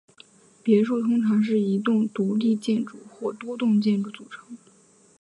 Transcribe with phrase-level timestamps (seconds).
[0.63, 4.57] 别墅通常是一栋独立建筑或多栋建筑组成。